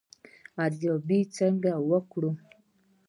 ارزیابي 0.65 1.19
څنګه 1.37 1.71
وکړو؟ 1.89 2.29